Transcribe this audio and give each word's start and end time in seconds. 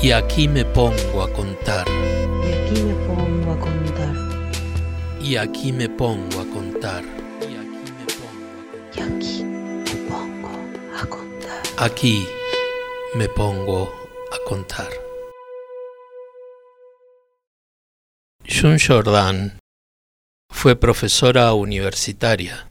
Y 0.00 0.12
aquí 0.12 0.46
me 0.46 0.64
pongo 0.64 1.22
a 1.22 1.32
contar. 1.32 1.84
Y 1.88 2.54
aquí 2.54 2.82
me 2.82 2.94
pongo 3.08 3.52
a 3.52 3.58
contar. 3.58 4.14
Y 5.20 5.36
aquí 5.36 5.72
me 5.72 5.88
pongo 5.88 6.40
a 6.40 6.46
contar. 6.46 7.04
Y 7.42 9.00
aquí 9.00 9.42
me 9.42 9.96
pongo 10.08 10.48
a 10.96 11.06
contar. 11.06 11.62
Aquí 11.78 12.28
me 13.16 13.28
pongo 13.28 13.92
a 14.32 14.48
contar. 14.48 14.88
June 18.48 18.78
Jordan 18.78 19.58
fue 20.48 20.76
profesora 20.76 21.52
universitaria, 21.54 22.68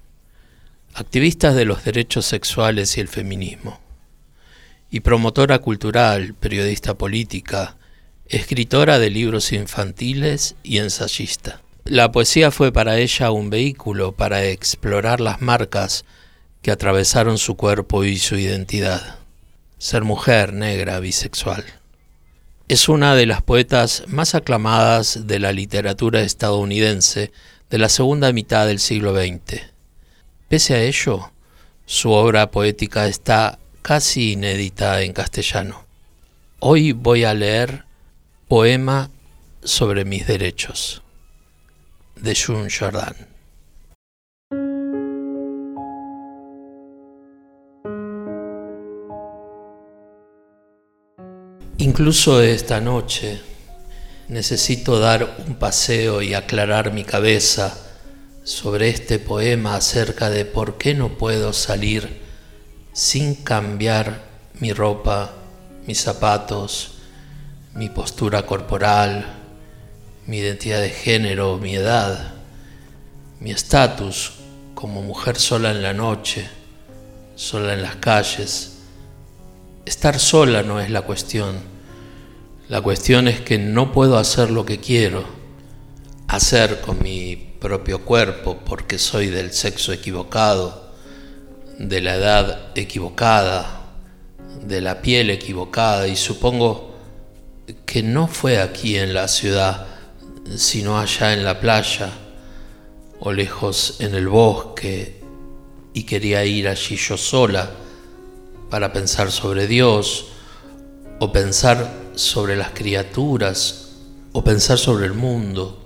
activista 0.93 1.53
de 1.53 1.65
los 1.65 1.83
derechos 1.83 2.25
sexuales 2.25 2.97
y 2.97 3.01
el 3.01 3.09
feminismo 3.09 3.86
y 4.89 5.01
promotora 5.01 5.59
cultural, 5.59 6.33
periodista 6.33 6.93
política, 6.95 7.77
escritora 8.27 8.99
de 8.99 9.09
libros 9.09 9.51
infantiles 9.51 10.55
y 10.63 10.77
ensayista. 10.79 11.61
La 11.85 12.11
poesía 12.11 12.51
fue 12.51 12.71
para 12.71 12.97
ella 12.97 13.31
un 13.31 13.49
vehículo 13.49 14.11
para 14.11 14.43
explorar 14.45 15.21
las 15.21 15.41
marcas 15.41 16.05
que 16.61 16.71
atravesaron 16.71 17.37
su 17.37 17.55
cuerpo 17.55 18.03
y 18.03 18.17
su 18.17 18.37
identidad. 18.37 19.19
Ser 19.77 20.03
mujer, 20.03 20.53
negra, 20.53 20.99
bisexual. 20.99 21.63
Es 22.67 22.89
una 22.89 23.15
de 23.15 23.25
las 23.25 23.41
poetas 23.41 24.03
más 24.07 24.35
aclamadas 24.35 25.27
de 25.27 25.39
la 25.39 25.53
literatura 25.53 26.21
estadounidense 26.21 27.31
de 27.69 27.77
la 27.77 27.87
segunda 27.87 28.33
mitad 28.33 28.67
del 28.67 28.79
siglo 28.79 29.15
XX. 29.15 29.61
Pese 30.49 30.73
a 30.73 30.81
ello, 30.81 31.31
su 31.85 32.11
obra 32.11 32.51
poética 32.51 33.07
está 33.07 33.59
casi 33.87 34.33
inédita 34.33 35.01
en 35.01 35.13
castellano. 35.13 35.85
Hoy 36.59 36.91
voy 36.91 37.23
a 37.23 37.33
leer 37.33 37.85
Poema 38.49 39.09
sobre 39.63 40.03
mis 40.03 40.27
derechos 40.27 41.01
de 42.17 42.35
June 42.35 42.67
Jordan. 42.69 43.15
Incluso 51.77 52.41
esta 52.41 52.81
noche 52.81 53.39
necesito 54.27 54.99
dar 54.99 55.37
un 55.47 55.55
paseo 55.55 56.21
y 56.21 56.33
aclarar 56.33 56.91
mi 56.91 57.05
cabeza 57.05 57.73
sobre 58.43 58.89
este 58.89 59.17
poema 59.17 59.77
acerca 59.77 60.29
de 60.29 60.43
por 60.43 60.77
qué 60.77 60.93
no 60.93 61.17
puedo 61.17 61.53
salir 61.53 62.26
sin 62.97 63.35
cambiar 63.35 64.23
mi 64.59 64.73
ropa, 64.73 65.31
mis 65.85 66.01
zapatos, 66.01 66.93
mi 67.75 67.89
postura 67.89 68.47
corporal, 68.47 69.23
mi 70.25 70.39
identidad 70.39 70.81
de 70.81 70.89
género, 70.89 71.59
mi 71.59 71.75
edad, 71.75 72.33
mi 73.39 73.51
estatus 73.51 74.31
como 74.73 75.03
mujer 75.03 75.37
sola 75.37 75.69
en 75.69 75.83
la 75.83 75.93
noche, 75.93 76.49
sola 77.35 77.75
en 77.75 77.83
las 77.83 77.97
calles. 77.97 78.79
Estar 79.85 80.17
sola 80.17 80.63
no 80.63 80.79
es 80.81 80.89
la 80.89 81.03
cuestión. 81.03 81.55
La 82.67 82.81
cuestión 82.81 83.27
es 83.27 83.41
que 83.41 83.59
no 83.59 83.91
puedo 83.91 84.17
hacer 84.17 84.49
lo 84.49 84.65
que 84.65 84.79
quiero 84.79 85.23
hacer 86.27 86.81
con 86.81 87.03
mi 87.03 87.35
propio 87.61 88.03
cuerpo 88.03 88.57
porque 88.65 88.97
soy 88.97 89.27
del 89.27 89.53
sexo 89.53 89.93
equivocado 89.93 90.86
de 91.77 92.01
la 92.01 92.15
edad 92.15 92.59
equivocada, 92.75 93.81
de 94.63 94.81
la 94.81 95.01
piel 95.01 95.29
equivocada, 95.29 96.07
y 96.07 96.15
supongo 96.15 96.95
que 97.85 98.01
no 98.01 98.27
fue 98.27 98.59
aquí 98.59 98.97
en 98.97 99.13
la 99.13 99.27
ciudad, 99.27 99.87
sino 100.55 100.99
allá 100.99 101.33
en 101.33 101.43
la 101.43 101.59
playa 101.59 102.09
o 103.19 103.31
lejos 103.31 103.97
en 103.99 104.15
el 104.15 104.27
bosque, 104.27 105.21
y 105.93 106.03
quería 106.03 106.45
ir 106.45 106.67
allí 106.67 106.95
yo 106.95 107.17
sola 107.17 107.71
para 108.69 108.93
pensar 108.93 109.31
sobre 109.31 109.67
Dios, 109.67 110.27
o 111.19 111.31
pensar 111.31 111.91
sobre 112.15 112.55
las 112.55 112.71
criaturas, 112.71 113.95
o 114.33 114.43
pensar 114.43 114.77
sobre 114.77 115.05
el 115.05 115.13
mundo, 115.13 115.83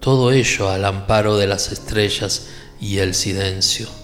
todo 0.00 0.32
ello 0.32 0.68
al 0.68 0.84
amparo 0.84 1.36
de 1.36 1.46
las 1.46 1.72
estrellas 1.72 2.48
y 2.80 2.98
el 2.98 3.14
silencio. 3.14 4.03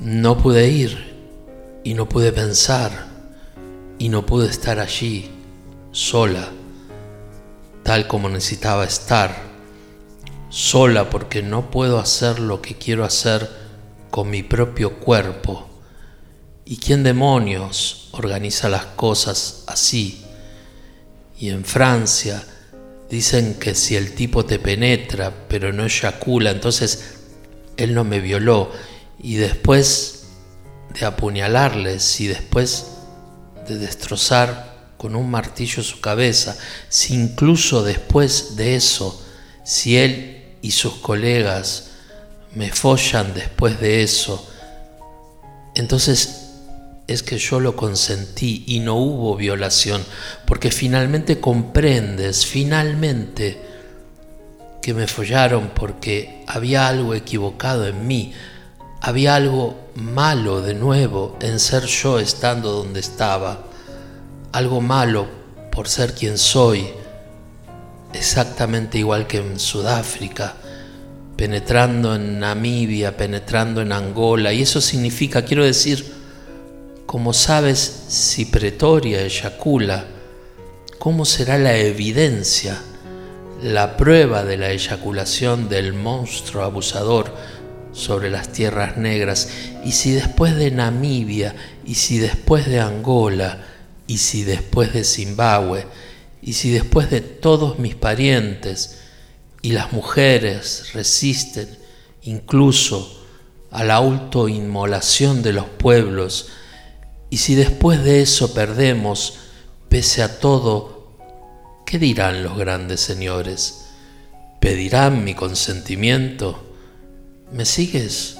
No 0.00 0.36
pude 0.36 0.68
ir 0.68 1.80
y 1.82 1.94
no 1.94 2.06
pude 2.06 2.30
pensar 2.30 3.06
y 3.98 4.10
no 4.10 4.26
pude 4.26 4.46
estar 4.46 4.78
allí 4.78 5.30
sola, 5.90 6.50
tal 7.82 8.06
como 8.06 8.28
necesitaba 8.28 8.84
estar, 8.84 9.34
sola 10.50 11.08
porque 11.08 11.42
no 11.42 11.70
puedo 11.70 11.98
hacer 11.98 12.40
lo 12.40 12.60
que 12.60 12.74
quiero 12.74 13.06
hacer 13.06 13.48
con 14.10 14.28
mi 14.28 14.42
propio 14.42 14.98
cuerpo. 14.98 15.66
¿Y 16.66 16.76
quién 16.76 17.02
demonios 17.02 18.10
organiza 18.12 18.68
las 18.68 18.84
cosas 18.84 19.64
así? 19.66 20.22
Y 21.38 21.48
en 21.48 21.64
Francia 21.64 22.44
dicen 23.08 23.54
que 23.54 23.74
si 23.74 23.96
el 23.96 24.14
tipo 24.14 24.44
te 24.44 24.58
penetra 24.58 25.32
pero 25.48 25.72
no 25.72 25.84
eyacula, 25.84 26.50
entonces 26.50 27.14
él 27.78 27.94
no 27.94 28.04
me 28.04 28.20
violó 28.20 28.70
y 29.18 29.36
después 29.36 30.24
de 30.98 31.06
apuñalarles 31.06 32.20
y 32.20 32.26
después 32.28 32.86
de 33.68 33.78
destrozar 33.78 34.76
con 34.96 35.16
un 35.16 35.30
martillo 35.30 35.82
su 35.82 36.00
cabeza, 36.00 36.56
si 36.88 37.14
incluso 37.14 37.82
después 37.82 38.56
de 38.56 38.76
eso, 38.76 39.22
si 39.64 39.96
él 39.96 40.56
y 40.62 40.70
sus 40.70 40.94
colegas 40.94 41.90
me 42.54 42.70
follan 42.70 43.34
después 43.34 43.80
de 43.80 44.02
eso, 44.02 44.48
entonces 45.74 46.46
es 47.06 47.22
que 47.22 47.38
yo 47.38 47.60
lo 47.60 47.76
consentí 47.76 48.64
y 48.66 48.80
no 48.80 48.96
hubo 48.96 49.36
violación, 49.36 50.02
porque 50.46 50.70
finalmente 50.70 51.40
comprendes, 51.40 52.46
finalmente, 52.46 53.60
que 54.82 54.94
me 54.94 55.06
follaron 55.06 55.70
porque 55.74 56.44
había 56.46 56.88
algo 56.88 57.14
equivocado 57.14 57.86
en 57.86 58.06
mí, 58.06 58.32
había 59.00 59.34
algo 59.34 59.76
malo 59.94 60.60
de 60.62 60.74
nuevo 60.74 61.36
en 61.40 61.58
ser 61.58 61.84
yo 61.84 62.18
estando 62.18 62.72
donde 62.72 63.00
estaba, 63.00 63.64
algo 64.52 64.80
malo 64.80 65.26
por 65.70 65.88
ser 65.88 66.14
quien 66.14 66.38
soy, 66.38 66.88
exactamente 68.12 68.98
igual 68.98 69.26
que 69.26 69.38
en 69.38 69.60
Sudáfrica, 69.60 70.54
penetrando 71.36 72.14
en 72.14 72.40
Namibia, 72.40 73.16
penetrando 73.16 73.82
en 73.82 73.92
Angola, 73.92 74.52
y 74.52 74.62
eso 74.62 74.80
significa, 74.80 75.44
quiero 75.44 75.64
decir, 75.64 76.14
como 77.04 77.32
sabes, 77.32 78.04
si 78.08 78.46
Pretoria 78.46 79.22
eyacula, 79.22 80.06
¿cómo 80.98 81.24
será 81.24 81.58
la 81.58 81.76
evidencia, 81.76 82.80
la 83.62 83.96
prueba 83.96 84.44
de 84.44 84.56
la 84.56 84.70
eyaculación 84.70 85.68
del 85.68 85.92
monstruo 85.92 86.64
abusador? 86.64 87.32
Sobre 87.96 88.30
las 88.30 88.52
tierras 88.52 88.98
negras, 88.98 89.48
y 89.84 89.92
si 89.92 90.12
después 90.12 90.54
de 90.54 90.70
Namibia, 90.70 91.56
y 91.86 91.94
si 91.94 92.18
después 92.18 92.66
de 92.66 92.78
Angola, 92.80 93.64
y 94.06 94.18
si 94.18 94.44
después 94.44 94.92
de 94.92 95.02
Zimbabue, 95.02 95.86
y 96.42 96.52
si 96.52 96.70
después 96.70 97.10
de 97.10 97.22
todos 97.22 97.78
mis 97.78 97.94
parientes 97.94 98.98
y 99.62 99.72
las 99.72 99.92
mujeres 99.92 100.92
resisten 100.92 101.68
incluso 102.22 103.24
a 103.70 103.82
la 103.82 103.94
autoinmolación 103.94 105.42
de 105.42 105.54
los 105.54 105.64
pueblos, 105.64 106.48
y 107.30 107.38
si 107.38 107.54
después 107.54 108.04
de 108.04 108.20
eso 108.20 108.52
perdemos, 108.54 109.38
pese 109.88 110.22
a 110.22 110.38
todo, 110.38 111.16
¿qué 111.86 111.98
dirán 111.98 112.44
los 112.44 112.56
grandes 112.58 113.00
señores? 113.00 113.86
¿Pedirán 114.60 115.24
mi 115.24 115.34
consentimiento? 115.34 116.65
¿Me 117.52 117.64
sigues? 117.64 118.38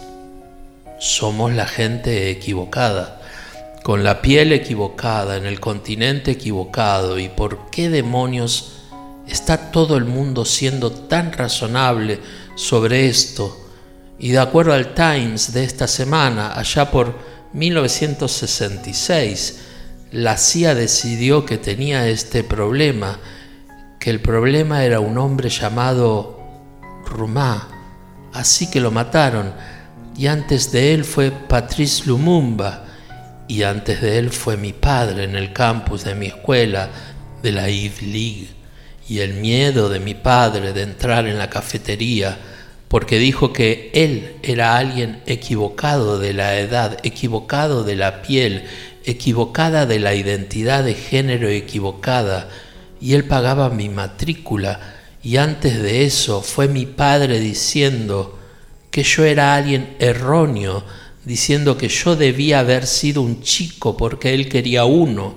Somos 0.99 1.53
la 1.53 1.69
gente 1.69 2.29
equivocada, 2.29 3.21
con 3.85 4.03
la 4.03 4.21
piel 4.21 4.53
equivocada, 4.53 5.37
en 5.37 5.47
el 5.47 5.61
continente 5.61 6.33
equivocado. 6.33 7.21
¿Y 7.21 7.29
por 7.29 7.71
qué 7.71 7.89
demonios 7.89 8.81
está 9.29 9.71
todo 9.71 9.97
el 9.97 10.07
mundo 10.07 10.45
siendo 10.45 10.91
tan 10.91 11.33
razonable 11.33 12.19
sobre 12.57 13.07
esto? 13.07 13.57
Y 14.19 14.31
de 14.31 14.41
acuerdo 14.41 14.73
al 14.73 14.93
Times 14.95 15.53
de 15.53 15.63
esta 15.63 15.87
semana, 15.87 16.59
allá 16.59 16.91
por 16.91 17.15
1966, 17.53 19.61
la 20.11 20.37
CIA 20.37 20.75
decidió 20.75 21.47
que 21.47 21.59
tenía 21.59 22.09
este 22.09 22.43
problema, 22.43 23.21
que 24.01 24.11
el 24.11 24.21
problema 24.21 24.85
era 24.85 24.99
un 24.99 25.17
hombre 25.17 25.49
llamado 25.49 26.41
Rumá 27.07 27.69
así 28.39 28.71
que 28.71 28.81
lo 28.81 28.91
mataron. 28.91 29.53
Y 30.17 30.29
antes 30.29 30.73
de 30.73 30.95
él 30.95 31.05
fue 31.05 31.31
Patrice 31.31 32.05
Lumumba. 32.07 32.85
Y 33.49 33.63
antes 33.63 34.01
de 34.01 34.19
él 34.19 34.31
fue 34.31 34.57
mi 34.57 34.73
padre 34.73 35.25
en 35.25 35.37
el 35.37 35.53
campus 35.53 36.05
de 36.05 36.15
mi 36.15 36.27
escuela, 36.27 36.91
de 37.43 37.53
la 37.53 37.71
Ivy 37.71 38.07
League, 38.07 38.49
y 39.09 39.21
el 39.21 39.35
miedo 39.35 39.89
de 39.89 40.01
mi 40.01 40.15
padre 40.15 40.73
de 40.73 40.83
entrar 40.83 41.27
en 41.27 41.39
la 41.39 41.49
cafetería, 41.49 42.37
porque 42.89 43.19
dijo 43.19 43.53
que 43.53 43.91
él 43.95 44.37
era 44.43 44.77
alguien 44.77 45.23
equivocado 45.27 46.19
de 46.19 46.33
la 46.33 46.59
edad, 46.59 46.99
equivocado 47.05 47.85
de 47.85 47.95
la 47.95 48.23
piel, 48.23 48.65
equivocada 49.05 49.87
de 49.87 50.01
la 50.01 50.15
identidad 50.15 50.83
de 50.83 50.95
género 50.95 51.49
equivocada, 51.49 52.49
y 53.01 53.15
él 53.15 53.25
pagaba 53.25 53.71
mi 53.71 53.89
matrícula, 53.89 54.96
y 55.27 55.39
antes 55.39 55.83
de 55.83 56.05
eso 56.05 56.41
fue 56.41 56.69
mi 56.69 56.87
padre 56.87 57.41
diciendo 57.41 58.39
que 58.93 59.03
yo 59.03 59.25
era 59.25 59.57
alguien 59.57 59.97
erróneo, 59.99 60.85
diciendo 61.25 61.77
que 61.77 61.89
yo 61.89 62.15
debía 62.15 62.61
haber 62.61 62.87
sido 62.87 63.23
un 63.23 63.43
chico 63.43 63.97
porque 63.97 64.35
él 64.35 64.49
quería 64.49 64.85
uno, 64.85 65.35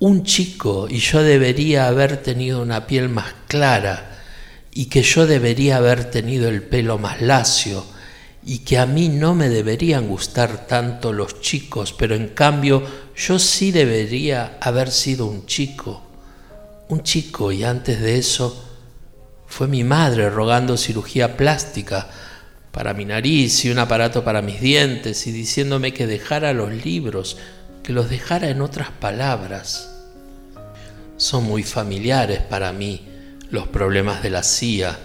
un 0.00 0.24
chico, 0.24 0.88
y 0.90 0.98
yo 0.98 1.22
debería 1.22 1.86
haber 1.86 2.20
tenido 2.20 2.60
una 2.60 2.88
piel 2.88 3.08
más 3.08 3.32
clara, 3.46 4.24
y 4.72 4.86
que 4.86 5.04
yo 5.04 5.28
debería 5.28 5.76
haber 5.76 6.10
tenido 6.10 6.48
el 6.48 6.64
pelo 6.64 6.98
más 6.98 7.22
lacio, 7.22 7.86
y 8.44 8.58
que 8.58 8.76
a 8.76 8.86
mí 8.86 9.08
no 9.08 9.36
me 9.36 9.48
deberían 9.48 10.08
gustar 10.08 10.66
tanto 10.66 11.12
los 11.12 11.40
chicos, 11.40 11.94
pero 11.96 12.16
en 12.16 12.30
cambio 12.30 12.82
yo 13.14 13.38
sí 13.38 13.70
debería 13.70 14.58
haber 14.60 14.90
sido 14.90 15.26
un 15.26 15.46
chico, 15.46 16.02
un 16.88 17.04
chico, 17.04 17.52
y 17.52 17.62
antes 17.62 18.00
de 18.00 18.18
eso 18.18 18.64
fue 19.56 19.68
mi 19.68 19.84
madre 19.84 20.28
rogando 20.28 20.76
cirugía 20.76 21.38
plástica 21.38 22.08
para 22.72 22.92
mi 22.92 23.06
nariz 23.06 23.64
y 23.64 23.70
un 23.70 23.78
aparato 23.78 24.22
para 24.22 24.42
mis 24.42 24.60
dientes 24.60 25.26
y 25.26 25.32
diciéndome 25.32 25.94
que 25.94 26.06
dejara 26.06 26.52
los 26.52 26.74
libros, 26.84 27.38
que 27.82 27.94
los 27.94 28.10
dejara 28.10 28.50
en 28.50 28.60
otras 28.60 28.90
palabras. 28.90 29.88
Son 31.16 31.44
muy 31.44 31.62
familiares 31.62 32.40
para 32.40 32.70
mí 32.74 33.08
los 33.48 33.66
problemas 33.66 34.22
de 34.22 34.28
la 34.28 34.42
CIA 34.42 34.98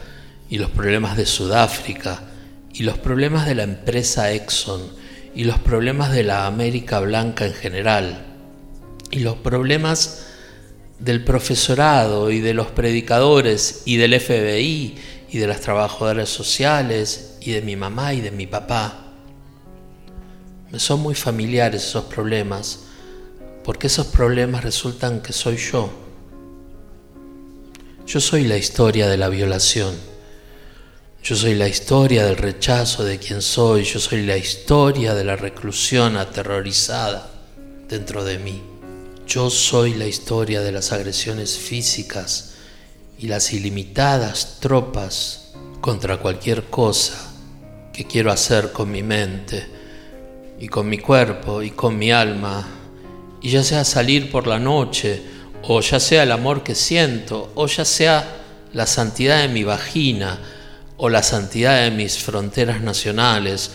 y 0.49 0.57
los 0.57 0.69
problemas 0.69 1.15
de 1.15 1.25
Sudáfrica 1.25 2.19
y 2.73 2.83
los 2.83 2.97
problemas 2.97 3.45
de 3.45 3.55
la 3.55 3.63
empresa 3.63 4.33
Exxon 4.33 4.81
y 5.33 5.45
los 5.45 5.59
problemas 5.59 6.11
de 6.11 6.23
la 6.23 6.45
América 6.45 6.99
Blanca 6.99 7.45
en 7.45 7.53
general 7.53 8.25
y 9.11 9.19
los 9.19 9.37
problemas 9.37 10.25
del 11.01 11.23
profesorado 11.23 12.29
y 12.29 12.41
de 12.41 12.53
los 12.53 12.67
predicadores 12.67 13.81
y 13.85 13.97
del 13.97 14.19
FBI 14.19 14.95
y 15.29 15.37
de 15.37 15.47
las 15.47 15.61
trabajadoras 15.61 16.29
sociales 16.29 17.37
y 17.41 17.51
de 17.51 17.61
mi 17.63 17.75
mamá 17.75 18.13
y 18.13 18.21
de 18.21 18.29
mi 18.29 18.45
papá. 18.45 19.07
Me 20.71 20.79
son 20.79 20.99
muy 20.99 21.15
familiares 21.15 21.83
esos 21.83 22.05
problemas 22.05 22.81
porque 23.63 23.87
esos 23.87 24.07
problemas 24.07 24.63
resultan 24.63 25.21
que 25.21 25.33
soy 25.33 25.57
yo. 25.57 25.91
Yo 28.05 28.19
soy 28.19 28.43
la 28.43 28.57
historia 28.57 29.07
de 29.07 29.17
la 29.17 29.29
violación. 29.29 29.95
Yo 31.23 31.35
soy 31.35 31.55
la 31.55 31.67
historia 31.67 32.25
del 32.25 32.37
rechazo 32.37 33.03
de 33.03 33.17
quien 33.17 33.41
soy. 33.41 33.83
Yo 33.83 33.99
soy 33.99 34.23
la 34.25 34.37
historia 34.37 35.15
de 35.15 35.23
la 35.23 35.35
reclusión 35.35 36.17
aterrorizada 36.17 37.31
dentro 37.87 38.23
de 38.23 38.37
mí. 38.39 38.70
Yo 39.33 39.49
soy 39.49 39.93
la 39.93 40.07
historia 40.07 40.59
de 40.59 40.73
las 40.73 40.91
agresiones 40.91 41.57
físicas 41.57 42.55
y 43.17 43.27
las 43.27 43.53
ilimitadas 43.53 44.57
tropas 44.59 45.53
contra 45.79 46.17
cualquier 46.17 46.65
cosa 46.65 47.31
que 47.93 48.05
quiero 48.05 48.29
hacer 48.29 48.73
con 48.73 48.91
mi 48.91 49.03
mente 49.03 49.65
y 50.59 50.67
con 50.67 50.89
mi 50.89 50.97
cuerpo 50.97 51.61
y 51.61 51.71
con 51.71 51.97
mi 51.97 52.11
alma. 52.11 52.67
Y 53.41 53.51
ya 53.51 53.63
sea 53.63 53.85
salir 53.85 54.29
por 54.29 54.47
la 54.47 54.59
noche, 54.59 55.21
o 55.63 55.79
ya 55.79 56.01
sea 56.01 56.23
el 56.23 56.33
amor 56.33 56.61
que 56.61 56.75
siento, 56.75 57.53
o 57.55 57.67
ya 57.67 57.85
sea 57.85 58.35
la 58.73 58.85
santidad 58.85 59.43
de 59.43 59.47
mi 59.47 59.63
vagina, 59.63 60.41
o 60.97 61.07
la 61.07 61.23
santidad 61.23 61.81
de 61.83 61.91
mis 61.91 62.17
fronteras 62.17 62.81
nacionales, 62.81 63.71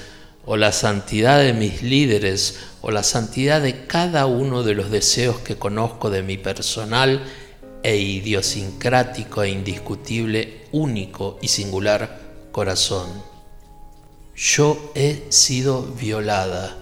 o 0.47 0.57
la 0.57 0.73
santidad 0.73 1.41
de 1.41 1.53
mis 1.53 1.83
líderes, 1.83 2.61
o 2.81 2.91
la 2.91 3.03
santidad 3.03 3.61
de 3.61 3.87
cada 3.87 4.27
uno 4.27 4.63
de 4.63 4.75
los 4.75 4.91
deseos 4.91 5.41
que 5.41 5.57
conozco 5.57 6.09
de 6.09 6.23
mi 6.23 6.39
personal 6.39 7.21
e 7.83 7.97
idiosincrático 7.97 9.43
e 9.43 9.51
indiscutible, 9.51 10.65
único 10.73 11.39
y 11.43 11.49
singular 11.49 12.21
corazón. 12.53 13.09
Yo 14.35 14.93
he 14.95 15.27
sido 15.31 15.83
violada 15.83 16.77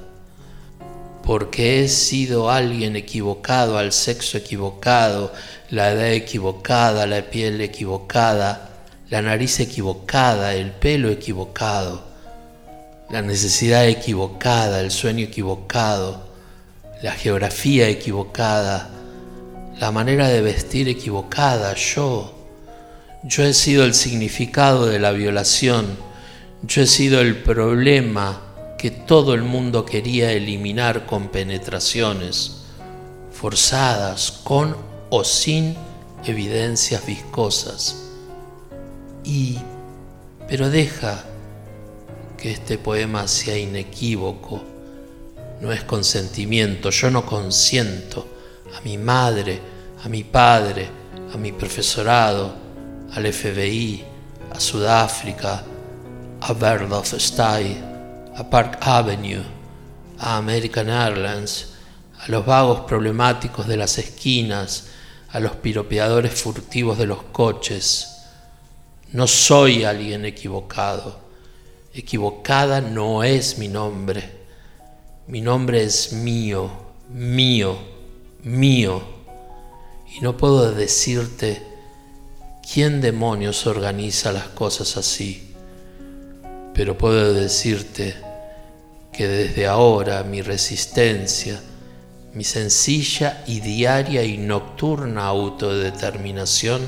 porque 1.24 1.82
he 1.82 1.88
sido 1.88 2.50
alguien 2.50 2.96
equivocado, 2.96 3.78
al 3.78 3.92
sexo 3.92 4.36
equivocado, 4.36 5.32
la 5.70 5.90
edad 5.90 6.12
equivocada, 6.12 7.06
la 7.06 7.22
piel 7.22 7.62
equivocada, 7.62 8.84
la 9.08 9.22
nariz 9.22 9.58
equivocada, 9.60 10.54
el 10.54 10.72
pelo 10.72 11.10
equivocado, 11.10 12.13
la 13.14 13.22
necesidad 13.22 13.86
equivocada, 13.86 14.80
el 14.80 14.90
sueño 14.90 15.26
equivocado, 15.26 16.20
la 17.00 17.12
geografía 17.12 17.88
equivocada, 17.88 18.90
la 19.78 19.92
manera 19.92 20.26
de 20.26 20.42
vestir 20.42 20.88
equivocada, 20.88 21.76
yo. 21.76 22.34
Yo 23.22 23.44
he 23.44 23.54
sido 23.54 23.84
el 23.84 23.94
significado 23.94 24.86
de 24.86 24.98
la 24.98 25.12
violación, 25.12 25.96
yo 26.64 26.82
he 26.82 26.88
sido 26.88 27.20
el 27.20 27.36
problema 27.36 28.40
que 28.78 28.90
todo 28.90 29.34
el 29.34 29.42
mundo 29.42 29.84
quería 29.84 30.32
eliminar 30.32 31.06
con 31.06 31.28
penetraciones 31.28 32.64
forzadas, 33.30 34.32
con 34.42 34.76
o 35.10 35.22
sin 35.22 35.76
evidencias 36.26 37.06
viscosas. 37.06 37.94
Y, 39.22 39.60
pero 40.48 40.68
deja 40.68 41.24
que 42.44 42.50
este 42.50 42.76
poema 42.76 43.26
sea 43.26 43.56
inequívoco, 43.56 44.62
no 45.62 45.72
es 45.72 45.82
consentimiento, 45.84 46.90
yo 46.90 47.10
no 47.10 47.24
consiento 47.24 48.28
a 48.76 48.82
mi 48.82 48.98
madre, 48.98 49.62
a 50.04 50.10
mi 50.10 50.24
padre, 50.24 50.86
a 51.32 51.38
mi 51.38 51.52
profesorado, 51.52 52.54
al 53.14 53.32
FBI, 53.32 54.04
a 54.52 54.60
Sudáfrica, 54.60 55.64
a 56.42 56.52
of 56.52 57.14
Style 57.14 57.82
a 58.36 58.50
Park 58.50 58.76
Avenue, 58.82 59.42
a 60.18 60.36
American 60.36 60.90
Airlines, 60.90 61.68
a 62.20 62.30
los 62.30 62.44
vagos 62.44 62.80
problemáticos 62.80 63.66
de 63.66 63.78
las 63.78 63.96
esquinas, 63.96 64.88
a 65.30 65.40
los 65.40 65.52
piropeadores 65.52 66.34
furtivos 66.34 66.98
de 66.98 67.06
los 67.06 67.22
coches. 67.22 68.18
No 69.12 69.26
soy 69.26 69.84
alguien 69.84 70.26
equivocado. 70.26 71.23
Equivocada 71.94 72.80
no 72.80 73.24
es 73.24 73.58
mi 73.58 73.68
nombre. 73.68 74.44
Mi 75.26 75.40
nombre 75.40 75.84
es 75.84 76.12
mío, 76.12 76.70
mío, 77.08 77.78
mío. 78.42 79.02
Y 80.14 80.20
no 80.20 80.36
puedo 80.36 80.72
decirte 80.72 81.62
quién 82.72 83.00
demonios 83.00 83.66
organiza 83.66 84.32
las 84.32 84.48
cosas 84.48 84.96
así 84.96 85.54
pero 86.74 86.98
puedo 86.98 87.32
decirte 87.32 88.16
que 89.12 89.28
desde 89.28 89.66
ahora 89.68 90.24
mi 90.24 90.42
resistencia, 90.42 91.60
mi 92.34 92.42
sencilla 92.42 93.44
y 93.46 93.60
diaria 93.60 94.24
y 94.24 94.36
nocturna 94.36 95.24
autodeterminación 95.26 96.82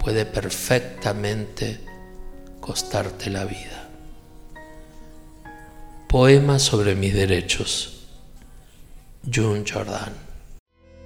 puede 0.00 0.26
perfectamente 0.26 1.78
costarte 2.60 3.30
la 3.30 3.44
vida. 3.44 3.83
Poema 6.14 6.60
sobre 6.60 6.94
mis 6.94 7.12
derechos. 7.12 8.06
June 9.34 9.64
Jordan. 9.68 10.12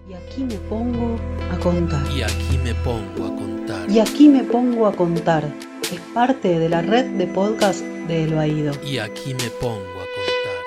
Y 0.06 0.12
aquí 0.12 0.44
me 0.44 0.56
pongo 0.68 1.18
a 1.50 1.58
contar. 1.58 2.06
Y 2.14 2.20
aquí 2.20 2.58
me 2.62 2.74
pongo 2.74 3.24
a 3.24 3.34
contar. 3.34 3.90
Y 3.90 4.00
aquí 4.00 4.28
me 4.28 4.44
pongo 4.44 4.86
a 4.86 4.94
contar 4.94 5.50
es 5.90 6.00
parte 6.12 6.58
de 6.58 6.68
la 6.68 6.82
red 6.82 7.06
de 7.16 7.26
podcast 7.26 7.80
de 7.80 8.24
El 8.24 8.34
Baído. 8.34 8.74
Y 8.84 8.98
aquí 8.98 9.32
me 9.32 9.48
pongo 9.62 9.78
a 9.78 10.08
contar. 10.18 10.60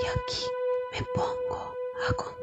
Y 0.00 0.06
aquí 0.06 0.46
me 0.92 1.06
pongo 1.14 1.74
a 2.08 2.12
contar. 2.14 2.39